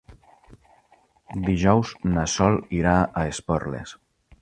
[1.49, 3.99] Dijous na Sol irà a Esporles.